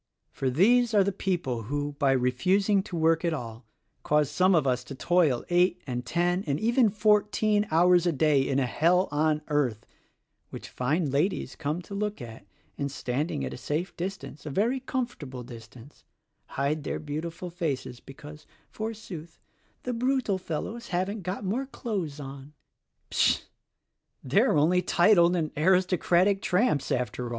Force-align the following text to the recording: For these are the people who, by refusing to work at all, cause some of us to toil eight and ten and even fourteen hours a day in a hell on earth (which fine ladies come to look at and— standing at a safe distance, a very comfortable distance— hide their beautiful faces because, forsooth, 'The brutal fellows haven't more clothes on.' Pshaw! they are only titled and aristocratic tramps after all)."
For 0.31 0.49
these 0.49 0.95
are 0.95 1.03
the 1.03 1.11
people 1.11 1.61
who, 1.69 1.91
by 1.99 2.13
refusing 2.13 2.81
to 2.85 2.95
work 2.95 3.23
at 3.23 3.35
all, 3.35 3.67
cause 4.01 4.31
some 4.31 4.55
of 4.55 4.65
us 4.65 4.83
to 4.85 4.95
toil 4.95 5.45
eight 5.49 5.79
and 5.85 6.03
ten 6.03 6.43
and 6.47 6.59
even 6.59 6.89
fourteen 6.89 7.67
hours 7.69 8.07
a 8.07 8.11
day 8.11 8.41
in 8.41 8.57
a 8.57 8.65
hell 8.65 9.07
on 9.11 9.43
earth 9.47 9.85
(which 10.49 10.69
fine 10.69 11.11
ladies 11.11 11.55
come 11.55 11.83
to 11.83 11.93
look 11.93 12.19
at 12.19 12.47
and— 12.79 12.91
standing 12.91 13.45
at 13.45 13.53
a 13.53 13.57
safe 13.57 13.95
distance, 13.95 14.43
a 14.43 14.49
very 14.49 14.79
comfortable 14.79 15.43
distance— 15.43 16.03
hide 16.57 16.83
their 16.83 16.97
beautiful 16.97 17.51
faces 17.51 17.99
because, 17.99 18.47
forsooth, 18.71 19.39
'The 19.83 19.93
brutal 19.93 20.39
fellows 20.39 20.87
haven't 20.87 21.27
more 21.43 21.67
clothes 21.67 22.19
on.' 22.19 22.53
Pshaw! 23.11 23.41
they 24.23 24.41
are 24.41 24.57
only 24.57 24.81
titled 24.81 25.35
and 25.35 25.51
aristocratic 25.55 26.41
tramps 26.41 26.91
after 26.91 27.25
all)." 27.25 27.29